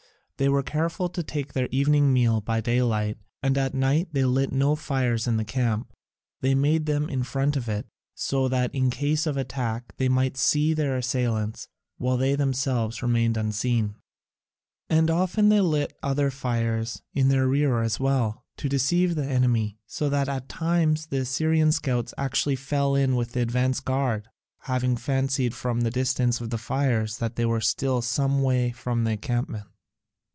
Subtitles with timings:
[0.37, 4.51] They were careful to take their evening meal by daylight, and at night they lit
[4.51, 5.93] no fires in the camp:
[6.41, 7.85] they made them in front of it,
[8.15, 11.67] so that in case of attack they might see their assailants,
[11.99, 13.93] while they themselves remained unseen.
[14.89, 19.77] And often they lit other fires in their rear as well, to deceive the enemy;
[19.85, 24.27] so that at times the Assyrian scouts actually fell in with the advance guard,
[24.61, 29.03] having fancied from the distance of the fires that they were still some way from
[29.03, 29.67] the encampment.